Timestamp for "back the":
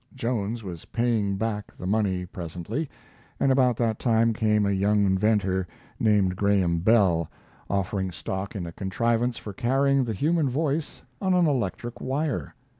1.37-1.85